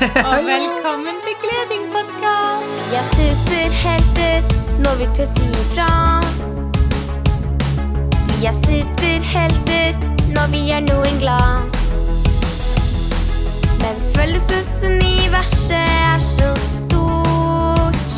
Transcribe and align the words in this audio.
Og 0.00 0.06
velkommen 0.46 1.16
til 1.24 1.34
Gledingpodkast! 1.42 2.68
Vi 2.90 2.94
er 3.00 3.06
superhelter 3.16 4.38
når 4.84 4.94
vi 5.00 5.06
tør 5.16 5.24
si 5.24 5.48
ifra. 5.62 5.88
Vi 8.28 8.46
er 8.50 8.56
superhelter 8.66 9.98
når 10.34 10.46
vi 10.54 10.60
gjør 10.68 10.80
noen 10.86 11.18
glad. 11.20 11.76
Men 13.82 14.00
følelsesuniverset 14.14 15.74
er 15.76 16.18
så 16.24 16.48
stort. 16.62 18.08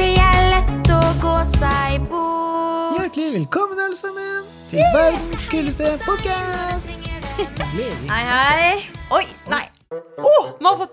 Det 0.00 0.10
er 0.26 0.42
lett 0.50 0.90
å 0.92 1.00
gå 1.24 1.38
seg 1.54 2.04
bort. 2.10 2.98
Hjertelig 2.98 3.30
velkommen, 3.38 3.80
alle 3.86 3.96
sammen, 3.96 4.44
til 4.68 4.84
verdens 4.98 5.48
kuleste 5.48 5.96
podkast! 6.04 7.08
Hei, 7.78 8.22
hei. 8.28 9.03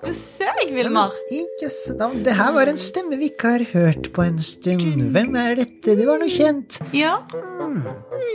Besøk, 0.03 0.71
Vilmar! 0.73 1.13
I 1.33 1.41
jøsse 1.61 1.93
navn, 1.97 2.21
det 2.25 2.33
her 2.37 2.51
var 2.55 2.69
en 2.71 2.79
stemme 2.79 3.17
vi 3.19 3.29
ikke 3.31 3.53
har 3.55 3.63
hørt 3.73 4.09
på 4.15 4.25
en 4.25 4.39
stund. 4.41 5.03
Hvem 5.13 5.35
er 5.39 5.55
dette? 5.59 5.95
Det 5.97 6.07
var 6.07 6.21
noe 6.21 6.31
kjent. 6.31 6.79
Ja. 6.95 7.17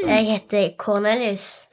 Jeg 0.07 0.27
heter 0.31 0.69
Cornelius. 0.81 1.67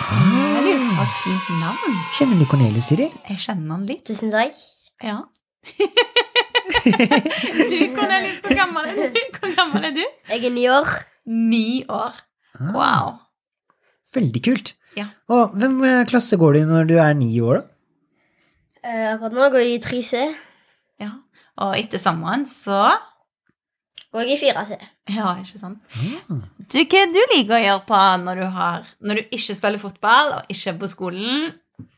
Cornelius 0.00 0.88
var 0.96 1.06
et 1.06 1.18
fint 1.22 1.50
navn. 1.60 1.98
Kjenner 2.16 2.40
du 2.40 2.46
Cornelius, 2.50 2.88
Siri? 2.90 3.10
Jeg 3.30 3.42
kjenner 3.44 3.76
han 3.76 3.84
litt. 3.90 4.04
Tusen 4.08 4.32
takk. 4.34 4.56
Ja. 5.04 5.18
du, 7.70 7.78
Cornelius, 7.96 8.40
hvor 8.44 8.58
gammel 8.62 8.90
er 8.90 8.98
du? 8.98 9.22
Hvor 9.38 9.54
gammel 9.60 9.90
er 9.90 9.94
du? 9.96 10.04
Jeg 10.32 10.48
er 10.48 10.56
ni 10.56 10.66
år. 10.72 10.98
Ni 11.26 11.68
år. 11.92 12.18
Wow. 12.72 13.16
Veldig 14.16 14.42
kult. 14.48 14.76
Ja. 14.96 15.10
Og 15.28 15.56
hvem 15.60 15.80
eh, 15.84 16.04
klasse 16.08 16.38
går 16.40 16.56
du 16.56 16.62
i 16.62 16.68
når 16.68 16.86
du 16.88 16.94
er 17.02 17.16
ni 17.18 17.34
år, 17.44 17.60
da? 17.60 17.72
Eh, 18.86 19.06
Akkurat 19.10 19.34
nå 19.34 19.48
går 19.50 19.64
jeg 19.64 19.76
i 19.76 19.82
3C. 19.82 20.22
Ja. 21.02 21.10
Og 21.64 21.76
etter 21.80 22.00
sommeren 22.00 22.46
så 22.50 22.86
Går 24.12 24.22
jeg 24.22 24.36
i 24.36 24.40
4C. 24.46 24.76
Ja, 25.12 25.32
ikke 25.42 25.58
sant? 25.60 25.80
Du, 25.92 26.78
hva 26.78 27.00
du 27.12 27.18
liker 27.34 27.56
å 27.58 27.60
gjøre 27.60 27.82
på 27.88 27.98
når 28.22 28.38
du, 28.40 28.44
har, 28.54 28.86
når 29.04 29.18
du 29.18 29.34
ikke 29.34 29.56
spiller 29.58 29.82
fotball, 29.82 30.30
og 30.38 30.52
ikke 30.54 30.70
er 30.72 30.78
på 30.80 30.88
skolen, 30.88 31.50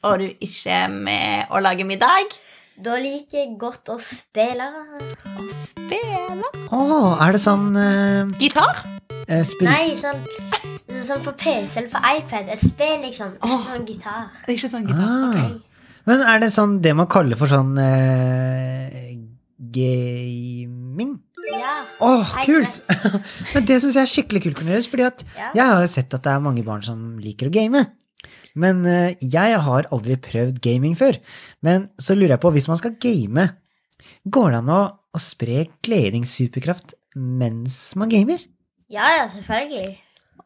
og 0.03 0.25
du 0.25 0.27
ikke 0.27 0.73
er 0.81 0.89
med 0.91 1.53
å 1.55 1.61
lage 1.63 1.87
middag? 1.87 2.35
Da 2.83 2.97
liker 2.99 3.43
jeg 3.45 3.55
godt 3.61 3.93
å 3.93 4.01
spille. 4.03 4.67
Å 5.31 5.47
spille 5.61 6.51
Å, 6.75 6.83
er 7.23 7.37
det 7.37 7.43
sånn 7.45 7.71
uh, 7.77 8.35
gitar? 8.41 8.83
eh, 9.29 9.45
spill... 9.47 9.69
Nei, 9.69 9.95
sånn, 9.99 10.23
sånn 11.05 11.23
på 11.25 11.35
PC 11.39 11.83
eller 11.83 11.91
på 11.93 12.03
iPad. 12.17 12.51
Et 12.55 12.65
spill, 12.65 12.99
liksom. 13.05 13.35
Ikke 13.39 13.55
oh, 13.55 13.65
sånn 13.69 13.89
gitar. 13.89 14.29
Det 14.43 14.55
er 14.55 14.59
ikke 14.59 14.73
sånn 14.75 14.89
gitar. 14.89 15.07
Ah. 15.07 15.27
ok. 15.29 15.68
Men 16.09 16.23
er 16.25 16.41
det 16.41 16.49
sånn 16.55 16.79
det 16.85 16.95
man 16.97 17.09
kaller 17.11 17.37
for 17.37 17.51
sånn 17.51 17.75
eh, 17.83 19.13
gaming? 19.75 21.17
Ja. 21.49 21.75
Åh, 22.05 22.33
kult! 22.45 22.81
Men 23.55 23.65
det 23.69 23.79
syns 23.83 23.97
jeg 23.97 24.05
er 24.05 24.11
skikkelig 24.13 24.43
kult, 24.47 24.59
Cornelius, 24.61 24.89
fordi 24.91 25.07
at 25.07 25.23
Ja. 25.37 25.51
jeg 25.57 25.65
har 25.71 25.81
jo 25.85 25.91
sett 25.93 26.15
at 26.17 26.25
det 26.27 26.33
er 26.35 26.43
mange 26.45 26.65
barn 26.67 26.83
som 26.85 27.17
liker 27.23 27.49
å 27.49 27.55
game. 27.55 27.85
Men 28.59 28.83
eh, 28.89 29.15
jeg 29.23 29.61
har 29.65 29.89
aldri 29.95 30.17
prøvd 30.21 30.61
gaming 30.65 30.97
før. 30.99 31.19
Men 31.65 31.89
så 32.01 32.17
lurer 32.17 32.37
jeg 32.37 32.43
på, 32.45 32.53
hvis 32.57 32.69
man 32.71 32.81
skal 32.81 32.97
game, 33.01 33.47
går 34.29 34.53
det 34.55 34.61
an 34.63 34.73
å, 34.75 34.81
å 35.15 35.21
spre 35.23 35.67
gledingssuperkraft 35.87 36.97
mens 37.17 37.79
man 37.99 38.11
gamer? 38.13 38.45
ja, 38.89 39.05
ja, 39.19 39.25
selvfølgelig. 39.29 39.97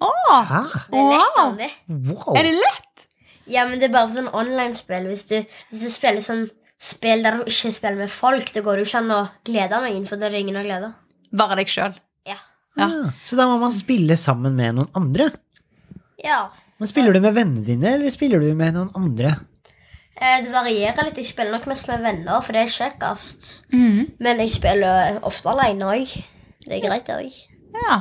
Åh? 0.03 0.49
Det 0.91 0.99
er 0.99 1.11
lett, 1.13 1.37
Wow. 1.37 1.43
Andy. 1.45 1.69
Wow! 2.11 2.33
er 2.39 2.49
det 2.49 2.55
lett? 2.59 2.92
Ja, 3.47 3.65
men 3.67 3.79
det 3.81 3.89
er 3.91 3.93
bare 3.95 4.09
for 4.09 4.21
sånn 4.21 4.33
online-spill. 4.35 5.07
Hvis, 5.11 5.25
du- 5.29 5.45
hvis 5.71 5.81
du 5.83 5.89
spiller 5.91 6.21
sånn 6.23 6.49
spill 6.83 7.23
der 7.23 7.39
du 7.39 7.45
ikke 7.45 7.73
spiller 7.75 7.97
med 7.97 8.11
folk, 8.11 8.53
da 8.53 8.61
går 8.61 8.77
det 8.77 8.85
jo 8.87 8.91
ikke 8.91 8.99
an 9.03 9.11
å 9.11 9.31
glede 9.45 9.81
noen, 9.83 10.07
for 10.09 10.17
da 10.17 10.27
er 10.27 10.31
det 10.31 10.41
ingen 10.41 10.57
å 10.57 10.65
glede. 10.67 10.95
Bare 11.33 11.57
deg 11.57 11.67
sjøl. 11.71 11.95
Ja. 12.27 12.37
Ja. 12.77 12.87
Ah, 12.89 13.13
så 13.25 13.37
da 13.37 13.47
må 13.47 13.59
man 13.61 13.73
spille 13.73 14.17
sammen 14.17 14.55
med 14.57 14.75
noen 14.75 14.89
andre? 14.95 15.31
Ja. 16.25 16.49
Men 16.79 16.89
spiller 16.89 17.13
du 17.15 17.21
med 17.21 17.35
vennene 17.37 17.65
dine, 17.67 17.95
eller 17.95 18.11
spiller 18.11 18.41
du 18.43 18.55
med 18.59 18.75
noen 18.75 18.91
andre? 18.99 19.37
Eh, 20.17 20.43
Det 20.43 20.51
varierer 20.53 21.05
litt. 21.05 21.17
Jeg 21.19 21.27
spiller 21.27 21.53
nok 21.53 21.67
mest 21.67 21.89
med 21.89 22.01
venner, 22.03 22.41
for 22.43 22.53
det 22.53 22.63
er 22.67 22.73
kjekkest. 22.75 23.63
Mm. 23.73 24.13
Men 24.21 24.39
jeg 24.39 24.51
spiller 24.51 25.19
ofte 25.23 25.51
alene 25.51 25.85
òg. 25.85 26.13
Det 26.67 26.77
er 26.79 26.85
greit, 26.89 27.07
det 27.07 27.17
òg. 27.17 27.39
Ja. 27.87 28.01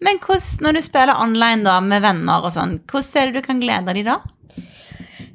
Men 0.00 0.18
hvordan, 0.18 0.62
når 0.64 0.72
du 0.78 0.82
spiller 0.82 1.14
online 1.20 1.64
da, 1.64 1.78
med 1.80 2.02
venner 2.02 2.44
og 2.46 2.52
sånn, 2.54 2.78
hvordan 2.86 3.22
er 3.22 3.26
det 3.32 3.34
du 3.42 3.46
kan 3.46 3.60
glede 3.60 3.94
dem 3.94 4.04
da? 4.06 4.18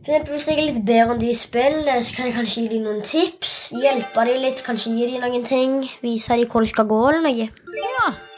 For 0.05 0.13
eksempel, 0.13 0.35
Hvis 0.35 0.45
jeg 0.47 0.57
er 0.59 0.67
litt 0.67 0.83
bedre 0.85 1.13
enn 1.15 1.21
de 1.21 1.29
i 1.31 1.37
spill, 1.37 1.79
eh, 1.89 2.01
så 2.05 2.13
kan 2.15 2.27
jeg 2.27 2.35
kanskje 2.35 2.61
gi 2.61 2.67
dem 2.75 2.83
noen 2.85 3.01
tips. 3.05 3.55
Hjelpe 3.81 4.25
dem 4.27 4.41
litt, 4.43 4.61
kanskje 4.65 4.93
gi 4.93 5.07
dem 5.15 5.23
noen 5.25 5.45
ting. 5.47 5.79
Vise 6.03 6.37
dem 6.37 6.49
hvor 6.51 6.61
de 6.61 6.69
skal 6.69 6.85
gå 6.89 6.99
eller 7.09 7.25
noe. 7.25 7.47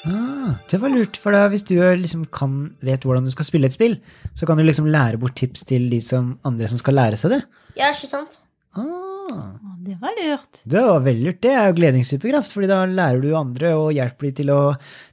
Ah, 0.07 0.53
det 0.71 0.79
var 0.79 0.93
lurt, 0.93 1.17
for 1.19 1.35
da 1.35 1.49
hvis 1.51 1.65
du 1.67 1.75
liksom 1.99 2.23
kan, 2.31 2.53
vet 2.79 3.03
hvordan 3.03 3.25
du 3.27 3.31
skal 3.33 3.43
spille 3.49 3.67
et 3.67 3.75
spill, 3.75 3.97
så 4.37 4.47
kan 4.47 4.55
du 4.55 4.63
liksom 4.63 4.87
lære 4.87 5.19
bort 5.19 5.35
tips 5.35 5.65
til 5.67 5.89
de 5.91 5.99
som, 5.99 6.37
andre 6.47 6.69
som 6.71 6.79
skal 6.79 6.95
lære 6.95 7.19
seg 7.19 7.33
det. 7.35 7.41
Ja, 7.75 7.91
ikke 7.91 8.07
sant? 8.13 8.39
Ah, 8.77 9.57
Det 9.83 9.97
var 9.99 10.15
lurt. 10.15 10.61
det 10.63 10.81
var 10.87 11.03
veldig 11.03 11.25
lurt. 11.25 11.41
Det 11.43 11.51
er 11.51 11.67
jo 11.67 11.75
gledingssuperkraft, 11.81 12.53
fordi 12.55 12.69
da 12.71 12.85
lærer 12.87 13.19
du 13.21 13.33
andre 13.35 13.73
og 13.75 13.91
hjelper 13.97 14.29
dem 14.29 14.35
til 14.39 14.53
å, 14.55 14.61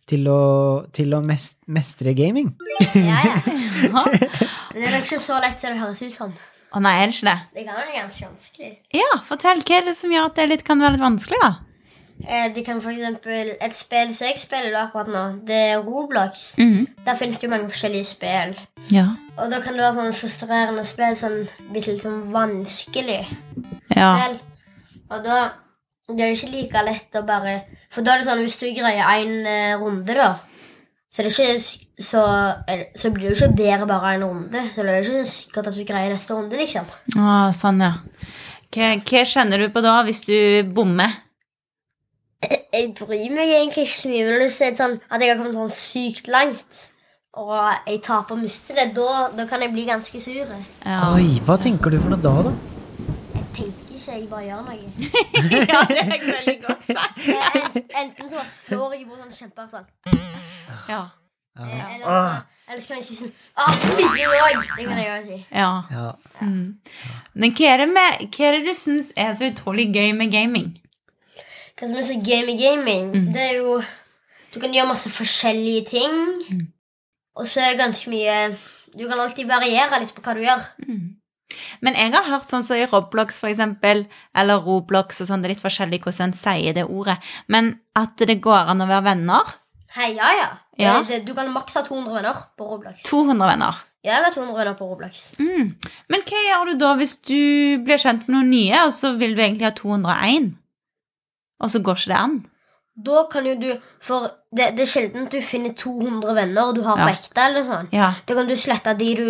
til 0.07 0.29
å, 0.31 0.41
til 0.95 1.15
å 1.19 1.23
mest, 1.27 1.59
mestre 1.67 2.15
gaming. 2.15 2.55
Ja, 2.95 3.19
ja. 3.27 3.41
Ja. 3.85 4.05
Men 4.75 4.83
det 4.83 4.89
er 4.91 4.97
nok 4.99 5.07
ikke 5.07 5.21
så 5.23 5.39
lett 5.41 5.61
som 5.62 5.71
det 5.73 5.81
høres 5.81 6.03
ut 6.03 6.12
som. 6.17 6.33
Å 6.75 6.81
nei, 6.83 6.95
er 6.99 7.07
det 7.07 7.15
ikke 7.15 7.29
det? 7.31 7.37
Det 7.55 7.65
kan 7.69 7.77
være 7.79 7.93
ganske 8.01 8.27
vanskelig. 8.27 8.71
Ja, 8.99 9.11
fortell. 9.29 9.62
Hva 9.62 9.77
er 9.79 9.85
det 9.87 9.95
som 9.97 10.11
gjør 10.11 10.27
at 10.27 10.35
det 10.41 10.49
litt, 10.51 10.65
kan 10.67 10.83
være 10.83 10.97
litt 10.97 11.05
vanskelig, 11.05 11.39
da? 11.45 11.53
Eh, 12.27 12.49
det 12.55 12.65
kan 12.67 12.81
for 12.83 12.91
eksempel, 12.91 13.53
Et 13.61 13.75
spill 13.75 14.13
som 14.15 14.27
jeg 14.27 14.39
spiller 14.39 14.75
akkurat 14.79 15.09
nå, 15.11 15.23
det 15.47 15.61
er 15.71 15.83
Roblox. 15.83 16.57
Mhm. 16.59 16.87
Der 17.07 17.15
finnes 17.19 17.39
det 17.39 17.47
jo 17.47 17.51
mange 17.51 17.71
forskjellige 17.71 18.05
spill. 18.05 18.55
Ja. 18.91 19.07
Og 19.39 19.51
da 19.51 19.61
kan 19.61 19.75
det 19.75 19.83
være 19.83 19.95
sånn 20.01 20.19
frustrerende 20.19 20.84
spill, 20.84 21.17
sånn 21.17 21.49
bitte 21.73 21.93
litt 21.95 22.03
sånn 22.03 22.33
vanskelig 22.33 23.27
Ja. 23.95 24.11
spill. 24.19 24.41
Og 25.11 25.25
da 25.25 25.51
det 26.09 26.21
er 26.21 26.34
ikke 26.34 26.53
like 26.53 26.83
lett 26.84 27.13
å 27.17 27.23
bare 27.27 27.63
For 27.91 28.03
da 28.03 28.13
er 28.15 28.19
det 28.19 28.27
sånn 28.29 28.43
hvis 28.45 28.59
du 28.61 28.67
greier 28.75 29.05
én 29.09 29.79
runde, 29.81 30.15
da, 30.15 30.39
så, 31.11 31.23
det 31.23 31.33
er 31.39 31.55
ikke, 31.55 31.84
så, 31.99 32.22
så 32.99 33.10
blir 33.15 33.28
det 33.31 33.37
jo 33.38 33.47
ikke 33.47 33.56
bedre 33.60 33.87
bare 33.87 34.15
en 34.16 34.25
runde. 34.27 34.62
Så 34.75 34.82
det 34.82 34.94
er 34.94 34.97
jo 35.03 35.19
ikke 35.21 35.31
sikkert 35.31 35.69
at 35.71 35.77
du 35.78 35.84
greier 35.87 36.15
neste 36.15 36.34
runde, 36.34 36.59
liksom. 36.59 36.88
Ah, 37.21 37.53
sånn, 37.55 37.82
ja. 37.84 37.93
Hva, 38.75 38.88
hva 39.06 39.22
kjenner 39.31 39.62
du 39.62 39.69
på 39.71 39.82
da, 39.84 40.00
hvis 40.06 40.25
du 40.27 40.34
bommer? 40.75 41.21
Jeg 42.44 42.91
bryr 42.99 43.31
meg 43.33 43.53
egentlig 43.54 43.87
ikke 43.87 44.00
så 44.00 44.10
mye, 44.10 44.25
men 44.27 44.43
hvis 44.43 44.59
det 44.60 44.66
er 44.66 44.75
sånn 44.81 44.99
at 45.09 45.22
jeg 45.22 45.31
har 45.31 45.38
kommet 45.41 45.56
sånn 45.56 45.72
sykt 45.72 46.28
langt, 46.33 46.83
og 47.41 47.54
jeg 47.88 48.03
taper 48.04 48.37
og 48.37 48.43
mister 48.43 48.77
det, 48.78 48.91
da, 48.99 49.28
da 49.34 49.47
kan 49.50 49.62
jeg 49.65 49.72
bli 49.72 49.87
ganske 49.88 50.21
sur. 50.22 50.53
Ja. 50.84 50.99
Oi, 51.15 51.38
hva 51.47 51.56
tenker 51.62 51.94
du 51.94 52.00
for 52.03 52.12
noe 52.12 52.21
da, 52.22 52.34
da? 52.50 52.53
Jeg 53.38 53.47
tenker 53.56 53.97
ikke, 53.97 54.19
jeg 54.19 54.28
bare 54.31 54.44
gjør 54.50 54.62
noe. 54.66 54.77
ja, 55.72 55.81
det 55.88 56.04
er 56.04 56.28
veldig 56.28 56.56
godt 56.66 56.88
sagt. 56.91 57.27
Enten 58.03 58.31
så 58.31 58.38
bare 58.43 58.50
slår 58.50 58.97
jeg 58.99 59.06
bort 59.09 59.25
sånn 59.25 59.37
kjempehardt 59.41 59.78
sånn, 59.78 59.93
Ja. 60.91 61.04
Eh, 61.59 61.94
eller, 61.94 62.06
Ah. 62.06 62.42
så, 62.81 62.88
kan 62.88 62.97
jeg 62.98 63.04
si 63.06 63.15
sånn 63.19 63.32
Å, 63.56 63.66
fy 63.97 64.04
òg! 64.25 64.62
Det 64.76 64.87
kan 64.88 64.98
jeg 64.98 65.09
jo 65.09 65.19
si. 65.28 65.41
ja. 65.53 65.82
Ja. 65.91 66.12
Men 67.34 67.53
hva 67.54 67.69
er, 67.75 67.82
det 67.84 67.88
med, 67.92 68.25
hva 68.34 68.47
er 68.48 68.56
det 68.59 68.69
du 68.70 68.75
syns 68.78 69.12
er 69.16 69.32
så 69.37 69.50
utrolig 69.50 69.88
gøy 69.94 70.12
med 70.16 70.32
gaming? 70.32 70.72
Hva 71.78 71.88
som 71.91 71.98
er 71.98 72.06
så 72.06 72.16
gøy 72.22 72.44
med 72.47 72.59
gaming, 72.60 73.32
det 73.34 73.42
er 73.50 73.59
jo 73.60 73.82
Du 74.54 74.60
kan 74.62 74.70
gjøre 74.72 74.87
masse 74.92 75.10
forskjellige 75.10 75.84
ting, 75.91 76.15
og 77.34 77.47
så 77.50 77.60
er 77.65 77.72
det 77.75 77.81
ganske 77.82 78.10
mye 78.12 78.36
Du 78.94 79.09
kan 79.10 79.19
alltid 79.19 79.48
variere 79.50 79.98
litt 80.00 80.15
på 80.15 80.22
hva 80.22 80.34
du 80.38 80.42
gjør. 80.44 80.62
Men 81.82 81.94
jeg 81.98 82.12
har 82.15 82.25
hørt 82.31 82.48
sånn 82.50 82.62
som 82.66 82.76
i 82.78 82.86
Roblox, 82.86 83.41
for 83.42 83.50
eksempel, 83.50 84.04
eller 84.34 84.62
Roblox 84.65 85.21
og 85.21 85.28
sånn, 85.28 85.42
det 85.42 85.50
er 85.50 85.54
litt 85.57 85.62
forskjellig 85.65 86.00
hvordan 86.03 86.30
en 86.30 86.39
sier 86.39 86.72
det 86.74 86.84
ordet, 86.86 87.18
men 87.48 87.74
at 87.98 88.16
det 88.27 88.39
går 88.42 88.71
an 88.72 88.80
å 88.83 88.86
være 88.89 89.04
venner. 89.10 89.53
Hei, 89.95 90.11
ja, 90.17 90.31
ja. 90.35 90.47
Ja. 90.79 90.95
Det, 91.03 91.09
det, 91.09 91.19
du 91.29 91.35
kan 91.37 91.51
maks 91.55 91.77
ha 91.79 91.83
200 91.87 92.15
venner 92.17 92.39
på 92.59 92.67
Roblox. 92.67 93.03
200 93.07 93.47
venner. 93.53 93.77
Ja, 94.05 94.17
jeg 94.19 94.25
har 94.27 94.35
200 94.35 94.57
venner 94.59 94.75
på 94.79 94.89
Roblox. 94.91 95.21
Mm. 95.39 95.69
Men 96.11 96.25
hva 96.27 96.41
gjør 96.49 96.71
du 96.73 96.81
da 96.81 96.91
hvis 96.99 97.15
du 97.29 97.37
blir 97.87 98.01
kjent 98.03 98.27
med 98.27 98.35
noen 98.37 98.51
nye, 98.51 98.81
og 98.89 98.93
så 98.97 99.13
vil 99.21 99.37
du 99.39 99.43
egentlig 99.45 99.69
ha 99.69 99.75
201? 99.79 100.51
Og 101.63 101.71
så 101.71 101.81
går 101.87 102.01
ikke 102.01 102.11
det 102.11 102.19
an? 102.19 102.35
Da 103.07 103.23
kan 103.31 103.47
jo 103.49 103.55
du 103.59 103.69
For 104.07 104.29
det, 104.55 104.69
det 104.77 104.85
er 104.85 104.91
sjelden 104.91 105.25
du 105.31 105.39
finner 105.43 105.73
200 105.79 106.35
venner 106.37 106.75
du 106.77 106.83
har 106.87 106.99
Ja. 106.99 107.07
på 107.09 107.15
ekte. 107.15 107.41
eller 107.49 107.65
sånn. 107.67 107.89
Ja. 107.95 108.13
Da 108.27 108.35
kan 108.39 108.47
du 108.51 108.55
slette 108.59 108.93
de 108.99 109.15
du, 109.19 109.27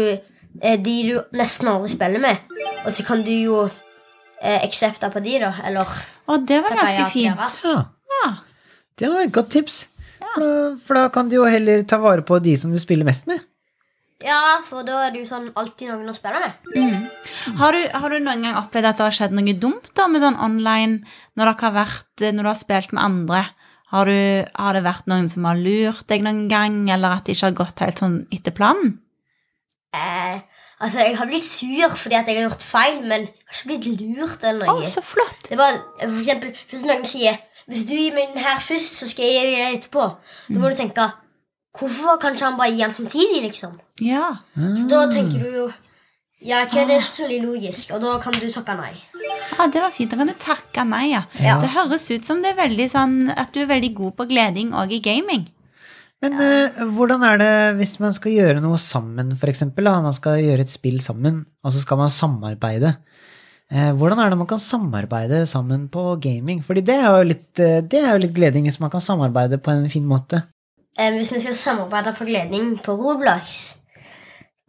eh, 0.61 0.77
de 0.81 0.97
du 1.09 1.15
nesten 1.37 1.69
aldri 1.69 1.89
spiller 1.93 2.21
med. 2.21 2.41
Og 2.85 2.93
så 2.93 3.05
kan 3.07 3.23
du 3.25 3.31
jo 3.33 3.63
eh, 4.43 4.61
aksepte 4.65 5.09
på 5.13 5.21
de, 5.25 5.39
da. 5.45 5.53
Eller 5.65 5.85
Å, 6.29 6.37
det 6.41 6.63
var 6.65 6.77
ganske 6.77 7.11
fint. 7.13 7.65
Ja, 7.65 7.85
Ja. 8.25 8.35
det 9.01 9.09
var 9.13 9.23
et 9.29 9.33
godt 9.33 9.51
tips. 9.53 9.87
For, 10.21 10.43
da, 10.43 10.53
for 10.81 10.99
da 10.99 11.09
kan 11.15 11.29
du 11.31 11.39
jo 11.39 11.49
heller 11.49 11.83
ta 11.89 11.99
vare 12.03 12.25
på 12.27 12.39
de 12.43 12.55
som 12.59 12.73
du 12.75 12.79
spiller 12.83 13.07
mest 13.07 13.29
med. 13.31 13.43
Ja, 14.25 14.61
for 14.65 14.87
da 14.87 15.03
er 15.05 15.13
det 15.13 15.21
jo 15.21 15.29
sånn 15.29 15.51
alltid 15.59 15.91
noen 15.91 16.09
å 16.09 16.15
spille 16.17 16.41
med. 16.41 16.71
Mm. 16.73 17.03
Har, 17.61 17.77
du, 17.77 17.83
har 17.93 18.15
du 18.15 18.23
noen 18.23 18.47
gang 18.47 18.57
opplevd 18.57 18.89
at 18.89 19.01
det 19.01 19.05
har 19.09 19.17
skjedd 19.19 19.35
noe 19.37 19.57
dumt 19.61 19.91
da 19.99 20.07
med 20.09 20.25
sånn 20.25 20.39
online 20.41 21.03
når 21.37 21.51
dere 21.51 21.67
har 21.67 21.77
vært, 21.77 22.25
når 22.25 22.41
du 22.41 22.51
har 22.51 22.61
spilt 22.61 22.95
med 22.95 23.05
andre? 23.05 23.43
Har, 23.93 24.09
du, 24.09 24.47
har 24.57 24.75
det 24.75 24.85
vært 24.87 25.11
noen 25.11 25.29
som 25.31 25.45
har 25.47 25.61
lurt 25.61 26.07
deg 26.11 26.25
noen 26.25 26.47
gang, 26.51 26.81
eller 26.91 27.19
at 27.19 27.27
det 27.27 27.37
ikke 27.37 27.51
har 27.51 27.59
gått 27.61 27.83
helt 27.85 28.01
sånn 28.01 28.17
etter 28.35 28.55
planen? 28.57 28.97
Eh, 29.95 30.41
altså, 30.81 30.99
jeg 31.05 31.17
har 31.19 31.27
blitt 31.31 31.45
sur 31.45 31.97
fordi 31.97 32.15
at 32.19 32.27
jeg 32.29 32.37
har 32.41 32.49
gjort 32.49 32.63
feil, 32.63 33.01
men 33.03 33.27
jeg 33.29 33.35
har 33.47 33.59
ikke 33.59 33.69
blitt 33.73 34.05
lurt 34.19 34.45
eller 34.45 34.71
Å, 34.71 34.79
noe. 34.81 34.87
så 34.87 35.03
flott. 35.05 35.49
Det 35.49 35.59
var 35.59 35.79
for 36.01 36.21
eksempel, 36.23 36.55
Hvis 36.71 36.85
noen 36.89 37.05
sier 37.09 37.39
Hvis 37.67 37.87
du 37.89 37.95
gir 37.97 38.13
meg 38.13 38.35
den 38.35 38.43
her 38.45 38.59
først, 38.61 38.99
så 39.01 39.07
skal 39.09 39.25
jeg 39.25 39.35
gi 39.39 39.45
deg 39.51 39.55
den 39.63 39.79
etterpå. 39.79 40.09
Da 40.51 40.59
må 40.61 40.69
du 40.73 40.77
tenke 40.77 41.07
Hvorfor 41.75 42.19
kan 42.23 42.35
ikke 42.37 42.45
han 42.47 42.59
bare 42.59 42.71
gi 42.71 42.83
den 42.85 42.93
samtidig, 42.95 43.41
liksom? 43.49 43.73
Ja. 44.05 44.37
Så 44.55 44.85
da 44.91 45.07
tenker 45.11 45.41
du 45.43 45.49
jo 45.63 45.65
Ja, 46.45 46.61
ok, 46.67 46.75
det 46.77 46.93
er 46.93 47.01
ikke 47.01 47.15
så 47.17 47.25
veldig 47.25 47.41
logisk, 47.47 47.91
og 47.97 48.03
da 48.05 48.19
kan 48.21 48.35
du 48.37 48.45
takke 48.53 48.75
nei. 48.77 48.93
ja, 49.57 49.67
det 49.73 49.81
var 49.81 49.91
fint. 49.97 50.11
Da 50.13 50.19
kan 50.21 50.29
du 50.29 50.35
takke 50.39 50.85
nei, 50.85 51.07
ja. 51.15 51.23
Ja. 51.41 51.55
Det 51.63 51.71
høres 51.73 52.05
ut 52.13 52.27
som 52.29 52.43
det 52.45 52.51
er 52.53 52.59
veldig 52.59 52.87
sånn 52.93 53.15
at 53.33 53.55
du 53.55 53.63
er 53.63 53.71
veldig 53.71 53.91
god 53.97 54.13
på 54.19 54.27
gleding 54.29 54.75
òg 54.77 54.93
i 54.93 55.01
gaming. 55.01 55.47
Men 56.25 56.41
eh, 56.41 56.85
hvordan 56.97 57.25
er 57.29 57.41
det 57.41 57.55
hvis 57.77 57.99
man 58.01 58.15
skal 58.17 58.33
gjøre 58.33 58.63
noe 58.65 58.79
sammen, 58.81 59.35
eksempel? 59.37 59.91
Man 60.01 60.17
skal 60.17 60.41
gjøre 60.41 60.65
et 60.65 60.73
spill 60.73 61.03
sammen, 61.05 61.43
og 61.61 61.75
så 61.75 61.83
skal 61.83 62.01
man 62.01 62.13
samarbeide. 62.13 62.95
Eh, 63.69 63.91
hvordan 63.93 64.23
er 64.23 64.33
det 64.33 64.39
man 64.41 64.49
kan 64.49 64.63
samarbeide 64.63 65.43
sammen 65.51 65.91
på 65.93 66.17
gaming? 66.25 66.63
Fordi 66.65 66.81
det 66.81 66.97
er 66.97 67.11
jo 67.11 67.29
litt, 67.29 67.53
eh, 67.61 67.83
det 67.85 68.01
er 68.01 68.15
jo 68.15 68.25
litt 68.25 68.35
gleding 68.37 68.65
hvis 68.65 68.81
man 68.81 68.93
kan 68.93 69.05
samarbeide 69.05 69.61
på 69.61 69.75
en 69.75 69.91
fin 69.93 70.07
måte. 70.09 70.47
Hvis 70.97 71.33
vi 71.35 71.43
skal 71.45 71.57
samarbeide 71.59 72.15
på 72.17 72.25
gleding 72.25 72.79
på 72.81 72.95
Roblox, 72.97 73.77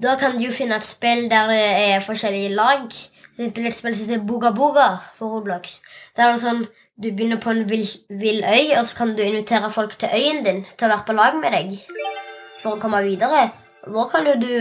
da 0.01 0.17
kan 0.19 0.35
du 0.35 0.43
jo 0.43 0.51
finne 0.51 0.75
et 0.75 0.87
spill 0.87 1.29
der 1.31 1.51
det 1.53 1.65
er 1.85 2.03
forskjellige 2.03 2.55
lag. 2.57 2.89
Det 3.37 3.51
er 3.61 3.69
et 3.69 3.77
spill 3.77 3.95
som 3.95 4.09
heter 4.09 4.27
Boga 4.27 4.51
Boga 4.51 4.87
på 5.19 5.29
Roblox. 5.29 5.79
Der 6.17 6.27
er 6.27 6.35
det 6.35 6.43
sånn 6.43 6.65
du 6.95 7.09
begynner 7.11 7.41
på 7.43 7.51
en 7.51 7.65
vill, 7.69 7.85
vill 8.09 8.43
øy, 8.43 8.75
og 8.77 8.85
så 8.87 8.95
kan 8.95 9.15
du 9.15 9.21
invitere 9.23 9.71
folk 9.71 9.97
til 9.99 10.09
øyen 10.15 10.43
din 10.45 10.65
til 10.77 10.87
å 10.87 10.93
være 10.93 11.07
på 11.07 11.15
lag 11.17 11.39
med 11.41 11.51
deg 11.51 11.73
for 12.61 12.75
å 12.75 12.81
komme 12.81 13.01
videre. 13.03 13.49
Da 13.85 14.05
kan 14.11 14.27
jo 14.29 14.35
du 14.41 14.51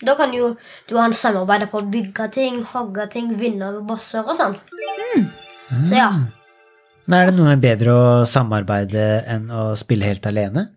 da 0.00 0.14
kan 0.16 0.32
jo 0.32 0.54
du 0.88 0.96
ha 0.96 1.04
en 1.04 1.14
samarbeid 1.16 1.66
på 1.70 1.82
å 1.82 1.88
bygge 1.92 2.28
ting, 2.32 2.62
hogge 2.72 3.06
ting, 3.12 3.34
vinne 3.38 3.68
over 3.68 3.84
bosser 3.92 4.24
og 4.24 4.36
sånn. 4.36 4.56
Så 5.86 5.96
ja. 5.98 6.10
Men 7.06 7.16
er 7.18 7.30
det 7.30 7.36
noe 7.36 7.56
bedre 7.60 7.94
å 7.94 8.04
samarbeide 8.28 9.06
enn 9.28 9.50
å 9.52 9.70
spille 9.78 10.08
helt 10.08 10.26
alene? 10.30 10.70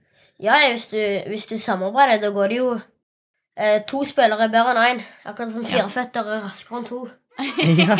Ja, 0.44 0.57
hvis 0.60 0.90
du, 0.92 1.00
hvis 1.30 1.48
du 1.48 1.56
samarbeider, 1.62 2.19
da 2.19 2.34
går 2.36 2.51
det 2.51 2.57
jo 2.60 2.69
eh, 2.75 3.80
To 3.88 4.04
spillere 4.07 4.50
er 4.50 4.51
bedre 4.51 4.74
enn 4.74 4.98
én. 4.98 5.04
Akkurat 5.30 5.54
som 5.54 5.68
fire 5.68 5.88
føtter 5.94 6.28
er 6.28 6.44
raskere 6.44 6.81
enn 6.81 6.88
to. 6.90 7.04
Ja. 7.39 7.97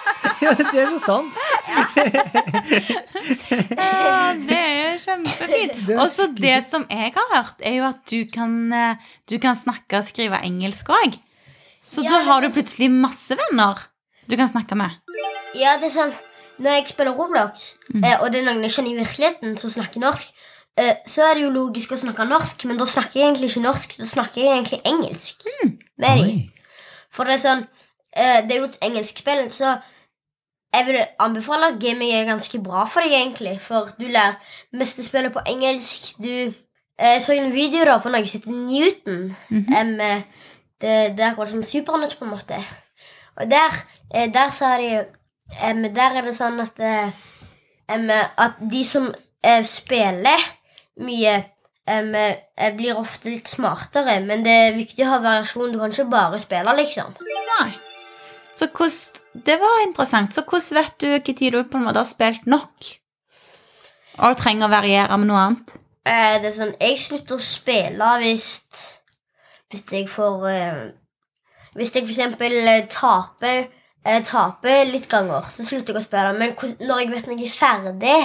ja, 0.44 0.52
det 0.58 0.80
er 0.82 0.90
så 0.94 1.00
sant. 1.04 1.34
Ja, 3.76 4.34
det 4.38 4.58
er 4.58 4.98
kjempefint. 5.02 5.88
Er 5.90 6.00
Og 6.00 6.10
så 6.12 6.28
det 6.36 6.56
som 6.70 6.86
jeg 6.90 7.12
har 7.14 7.26
hørt, 7.34 7.58
er 7.60 7.78
jo 7.80 7.86
at 7.88 8.02
du 8.10 8.24
kan, 8.32 8.72
eh, 8.72 8.96
du 9.30 9.38
kan 9.42 9.56
snakke 9.58 9.98
og 9.98 10.06
skrive 10.06 10.38
engelsk 10.46 10.88
òg. 10.94 11.18
Så 11.82 12.02
Ja, 12.04 12.10
da 12.10 12.22
har 12.26 12.42
du 12.42 12.50
plutselig 12.50 12.90
masse 12.90 13.36
venner 13.38 13.86
du 14.28 14.36
kan 14.36 14.48
snakke 14.48 14.74
med. 14.78 14.90
Ja, 15.54 15.76
det 15.78 15.90
er 15.90 15.94
sånn 15.94 16.14
Når 16.58 16.72
jeg 16.72 16.88
spiller 16.88 17.12
Roblox, 17.12 17.74
eh, 18.00 18.16
og 18.22 18.30
det 18.32 18.40
er 18.40 18.46
noen 18.46 18.62
jeg 18.64 18.72
kjenner 18.72 18.94
i 18.94 19.00
virkeligheten 19.02 19.58
som 19.60 19.68
snakker 19.68 20.00
norsk, 20.00 20.30
eh, 20.80 20.94
så 21.04 21.26
er 21.26 21.34
det 21.34 21.42
jo 21.42 21.50
logisk 21.52 21.92
å 21.92 21.98
snakke 22.00 22.24
norsk, 22.24 22.64
men 22.64 22.78
da 22.80 22.86
snakker 22.88 23.20
jeg 23.20 23.26
egentlig 23.28 23.50
ikke 23.50 23.64
norsk, 23.66 23.96
da 24.00 24.06
snakker 24.08 24.40
jeg 24.40 24.54
egentlig 24.54 24.80
engelsk 24.88 25.44
med 26.00 26.22
dem. 26.22 26.30
For 27.12 27.28
det 27.28 27.34
er 27.36 27.42
sånn 27.44 27.66
Det 28.16 28.54
er 28.54 28.58
jo 28.62 28.64
et 28.70 28.78
engelsk 28.82 29.18
spill, 29.20 29.50
så 29.52 29.74
jeg 30.74 30.86
vil 30.86 31.06
anbefale 31.18 31.66
at 31.66 31.80
gaming 31.80 32.12
er 32.12 32.24
ganske 32.24 32.62
bra 32.62 32.84
for 32.84 33.04
deg, 33.04 33.12
egentlig. 33.12 33.60
For 33.60 33.88
du 34.00 34.06
lærer 34.06 34.38
meste 34.72 35.04
spillet 35.04 35.32
på 35.32 35.44
engelsk. 35.46 36.16
Du 36.18 36.52
Jeg 36.98 37.22
så 37.22 37.32
en 37.32 37.52
video 37.52 37.84
da 37.84 37.98
på 38.00 38.08
noe 38.08 38.24
som 38.26 38.38
heter 38.38 38.50
Newton. 38.50 39.36
Mm 39.48 39.64
-hmm. 39.68 39.80
um, 39.80 40.22
det, 40.80 41.16
det 41.16 41.20
er 41.20 41.30
akkurat 41.30 41.48
som 41.48 41.62
Supernytt, 41.62 42.18
på 42.18 42.24
en 42.24 42.30
måte. 42.30 42.56
Og 43.36 43.50
der, 43.50 43.84
eh, 44.14 44.34
der 44.34 44.48
sa 44.48 44.78
de 44.78 45.04
um, 45.70 45.82
Der 45.94 46.10
er 46.16 46.20
det 46.20 46.34
sånn 46.34 46.60
at 46.60 46.80
um, 47.94 48.10
At 48.38 48.52
de 48.72 48.84
som 48.84 49.14
uh, 49.46 49.62
spiller 49.62 50.40
mye 50.96 51.44
eh, 51.86 52.76
blir 52.76 52.98
ofte 52.98 53.30
litt 53.30 53.48
smartere, 53.48 54.20
men 54.20 54.44
det 54.44 54.52
er 54.52 54.76
viktig 54.76 55.04
å 55.04 55.10
ha 55.10 55.18
variasjon. 55.18 55.72
Du 55.72 55.78
kan 55.78 55.90
ikke 55.90 56.10
bare 56.10 56.40
spille, 56.40 56.76
liksom. 56.76 57.14
Så 58.56 58.68
hvordan, 58.72 59.44
det 59.46 59.58
var 59.60 59.82
interessant. 59.86 60.34
Så 60.34 60.42
hvordan 60.42 60.76
vet 60.76 61.00
du 61.00 61.06
når 61.06 61.50
du 61.50 61.68
på 61.70 61.78
en 61.78 61.84
måte 61.84 61.98
har 62.00 62.08
spilt 62.08 62.46
nok? 62.46 62.92
Og 64.18 64.36
trenger 64.40 64.66
å 64.66 64.72
variere 64.72 65.18
med 65.18 65.28
noe 65.28 65.42
annet? 65.42 65.74
Eh, 66.06 66.36
det 66.40 66.48
er 66.48 66.54
sånn, 66.56 66.76
Jeg 66.80 66.98
slutter 67.02 67.36
å 67.36 67.42
spille 67.42 68.12
hvis 68.22 68.46
Hvis 69.72 69.82
jeg 69.92 70.08
får 70.08 70.46
eh, 70.48 70.84
Hvis 71.74 71.92
jeg 71.94 72.06
eksempel 72.06 72.54
eh, 72.62 72.86
taper 72.88 73.66
eh, 74.06 74.22
Taper 74.24 74.84
litt 74.88 75.08
ganger, 75.10 75.50
så 75.52 75.66
slutter 75.66 75.92
jeg 75.92 76.00
å 76.00 76.06
spille. 76.06 76.32
Men 76.38 76.54
når 76.86 77.02
jeg 77.02 77.10
vet 77.12 77.26
når 77.26 77.42
jeg 77.42 77.50
er 77.50 77.56
ferdig 77.58 78.20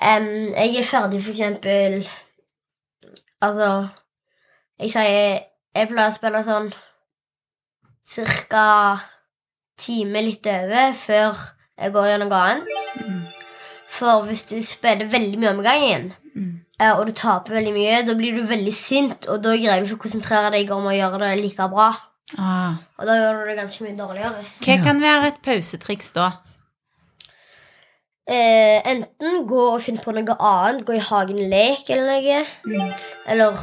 um, 0.00 0.30
Jeg 0.54 0.78
er 0.78 0.90
ferdig 0.94 1.22
for 1.26 1.34
eksempel 1.34 1.98
Altså 3.42 3.70
Jeg 4.78 4.94
sier 4.94 5.40
Jeg 5.76 5.90
pleier 5.90 6.08
å 6.08 6.16
spille 6.16 6.44
sånn 6.46 6.72
Cirka 8.06 8.66
time 9.82 10.22
litt 10.22 10.46
over 10.46 10.92
før 10.96 11.40
jeg 11.76 11.92
går 11.92 12.06
gjennom 12.12 12.30
noe 12.30 12.44
annet. 12.52 13.32
For 13.96 14.22
hvis 14.28 14.44
du 14.50 14.56
spiller 14.64 15.08
veldig 15.12 15.38
mye 15.42 15.50
om 15.56 15.62
gangen, 15.64 16.12
Mm. 16.36 16.60
eh, 16.80 16.92
og 16.92 17.06
du 17.06 17.12
taper 17.16 17.54
veldig 17.56 17.72
mye, 17.72 18.02
da 18.06 18.14
blir 18.14 18.34
du 18.36 18.42
veldig 18.46 18.72
sint, 18.72 19.26
og 19.32 19.42
da 19.42 19.54
greier 19.56 19.80
du 19.80 19.86
ikke 19.88 19.96
å 19.96 20.02
konsentrere 20.04 20.50
deg 20.52 20.70
om 20.70 20.84
å 20.84 20.92
gjøre 20.92 21.18
det 21.22 21.40
like 21.40 21.68
bra. 21.72 21.86
Ah. 22.38 22.74
Og 22.98 23.06
da 23.06 23.14
gjør 23.16 23.38
du 23.40 23.50
det 23.50 23.56
ganske 23.56 23.84
mye 23.86 23.96
dårligere. 23.96 24.44
Hva 24.60 24.76
kan 24.84 25.00
være 25.00 25.26
et 25.30 25.40
pausetriks 25.42 26.12
da? 26.12 26.32
Eh, 28.28 28.82
enten 28.84 29.46
gå 29.46 29.60
og 29.72 29.80
finne 29.84 30.02
på 30.02 30.12
noe 30.12 30.36
annet, 30.42 30.84
gå 30.84 30.96
i 30.96 31.02
hagen 31.08 31.38
og 31.38 31.48
lek 31.52 31.88
eller 31.94 32.06
noe. 32.10 32.40
Mm. 32.66 32.94
Eller 33.32 33.58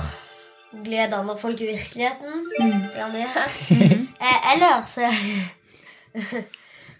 glede 0.83 1.15
andre 1.15 1.37
folk 1.39 1.61
i 1.61 1.69
virkeligheten. 1.69 2.45
Mm. 2.59 2.71
Det 2.71 2.91
kan 2.95 3.11
du 3.11 3.17
gjøre. 3.17 3.43
eh, 4.21 4.53
ellers 4.53 4.97
eh, 4.97 6.43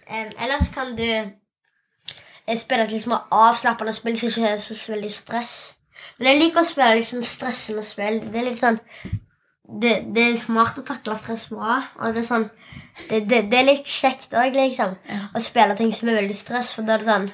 Ellers 0.44 0.68
kan 0.74 0.96
du 0.96 1.04
eh, 1.04 2.56
spille 2.56 2.84
et 2.84 2.92
litt 2.92 3.06
mer 3.10 3.26
avslappende 3.34 3.92
spill 3.96 4.18
som 4.20 4.28
ikke 4.30 4.52
er 4.52 4.62
så, 4.62 4.76
så 4.78 4.92
veldig 4.94 5.12
stress. 5.12 5.54
Men 6.18 6.28
jeg 6.28 6.42
liker 6.42 6.62
å 6.62 6.68
spille 6.68 6.96
liksom 7.00 7.22
stressende 7.26 7.84
spill. 7.86 8.20
Det 8.28 8.40
er 8.40 8.48
litt 8.50 8.60
sånn 8.60 8.80
det, 9.64 9.94
det 10.12 10.22
er 10.22 10.42
smart 10.42 10.76
å 10.78 10.84
takle 10.86 11.16
stress 11.16 11.48
bra. 11.50 11.78
Og 12.00 12.12
det 12.12 12.20
er 12.20 12.28
sånn 12.28 12.50
Det, 13.08 13.24
det, 13.26 13.40
det 13.50 13.58
er 13.58 13.66
litt 13.66 13.88
kjekt 13.90 14.34
òg, 14.38 14.54
liksom. 14.54 14.92
Å 15.34 15.40
spille 15.42 15.74
ting 15.78 15.90
som 15.96 16.08
er 16.12 16.20
veldig 16.20 16.36
stress, 16.38 16.74
for 16.76 16.86
da 16.86 16.94
er 16.94 17.02
det 17.02 17.08
sånn 17.08 17.30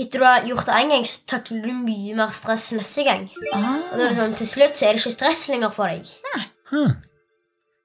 Etter 0.00 0.22
du 0.22 0.24
har 0.24 0.46
gjort 0.48 0.64
det 0.68 0.76
én 0.80 0.92
gang, 0.94 1.04
så 1.04 1.26
takler 1.28 1.60
du 1.66 1.72
mye 1.76 2.14
mer 2.16 2.30
stress 2.32 2.70
neste 2.72 3.04
gang. 3.04 3.26
Ah. 3.52 3.74
Og 3.98 4.14
sånn, 4.16 4.36
til 4.38 4.48
slutt 4.48 4.78
så 4.78 4.86
er 4.88 4.96
det 4.96 5.02
ikke 5.02 5.12
stress 5.12 5.42
lenger 5.52 5.74
for 5.76 5.92
deg. 5.92 6.08
Huh. 6.70 6.94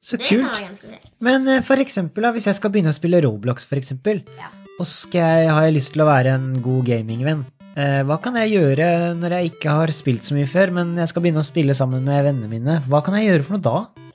Så 0.06 0.20
Det 0.22 0.30
kult. 0.30 0.86
Men 1.26 1.48
eh, 1.50 1.64
for 1.66 1.82
eksempel, 1.82 2.28
hvis 2.36 2.46
jeg 2.48 2.56
skal 2.60 2.72
begynne 2.72 2.94
å 2.94 2.96
spille 2.96 3.20
Roblox, 3.26 3.66
for 3.68 3.82
eksempel, 3.82 4.22
Ja. 4.40 4.52
og 4.80 4.86
så 4.86 5.10
jeg, 5.12 5.50
har 5.50 5.66
jeg 5.66 5.74
lyst 5.76 5.92
til 5.96 6.06
å 6.06 6.08
være 6.08 6.36
en 6.38 6.62
god 6.62 6.86
gamingvenn, 6.86 7.44
eh, 7.76 8.04
hva 8.06 8.20
kan 8.22 8.38
jeg 8.40 8.54
gjøre 8.54 8.90
når 9.18 9.36
jeg 9.40 9.52
ikke 9.56 9.74
har 9.80 9.92
spilt 9.96 10.24
så 10.24 10.38
mye 10.38 10.48
før, 10.48 10.72
men 10.78 10.96
jeg 11.02 11.10
skal 11.12 11.26
begynne 11.26 11.42
å 11.42 11.50
spille 11.50 11.74
sammen 11.76 12.06
med 12.06 12.24
vennene 12.30 12.48
mine? 12.52 12.78
Hva 12.88 13.02
kan 13.04 13.18
jeg 13.18 13.32
gjøre 13.32 13.48
for 13.50 13.58
noe 13.58 13.66
da? 13.66 14.06